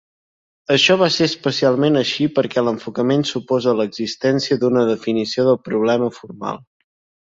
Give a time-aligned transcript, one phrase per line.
[0.75, 6.65] Això va ser especialment així perquè l'enfocament suposa l'existència d'una definició del problema formal.